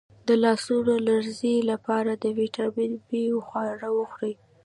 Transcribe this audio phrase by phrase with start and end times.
[0.27, 4.35] د لاسونو د لرزې لپاره د ویټامین بي خواړه وخورئ